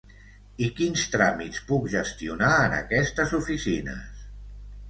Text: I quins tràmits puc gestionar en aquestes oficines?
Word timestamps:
I 0.67 0.69
quins 0.79 1.03
tràmits 1.15 1.61
puc 1.71 1.85
gestionar 1.93 2.51
en 2.65 2.75
aquestes 2.79 3.37
oficines? 3.43 4.27